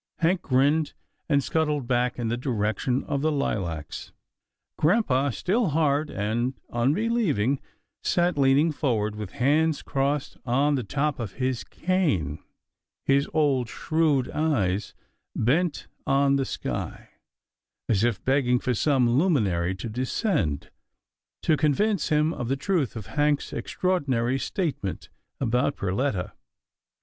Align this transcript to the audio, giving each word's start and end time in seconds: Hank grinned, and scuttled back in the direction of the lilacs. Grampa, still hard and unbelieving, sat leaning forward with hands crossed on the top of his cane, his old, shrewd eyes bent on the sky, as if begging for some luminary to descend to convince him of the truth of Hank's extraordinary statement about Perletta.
Hank 0.17 0.41
grinned, 0.41 0.95
and 1.29 1.43
scuttled 1.43 1.85
back 1.87 2.17
in 2.17 2.27
the 2.29 2.35
direction 2.35 3.03
of 3.03 3.21
the 3.21 3.31
lilacs. 3.31 4.11
Grampa, 4.75 5.31
still 5.31 5.67
hard 5.69 6.09
and 6.09 6.55
unbelieving, 6.71 7.59
sat 8.01 8.35
leaning 8.35 8.71
forward 8.71 9.15
with 9.15 9.33
hands 9.33 9.83
crossed 9.83 10.37
on 10.43 10.73
the 10.73 10.83
top 10.83 11.19
of 11.19 11.33
his 11.33 11.63
cane, 11.63 12.43
his 13.05 13.29
old, 13.31 13.69
shrewd 13.69 14.27
eyes 14.31 14.95
bent 15.35 15.85
on 16.07 16.35
the 16.35 16.45
sky, 16.45 17.09
as 17.87 18.03
if 18.03 18.25
begging 18.25 18.57
for 18.57 18.73
some 18.73 19.07
luminary 19.07 19.75
to 19.75 19.87
descend 19.87 20.71
to 21.43 21.55
convince 21.55 22.09
him 22.09 22.33
of 22.33 22.47
the 22.47 22.57
truth 22.57 22.95
of 22.95 23.05
Hank's 23.05 23.53
extraordinary 23.53 24.39
statement 24.39 25.09
about 25.39 25.75
Perletta. 25.75 26.33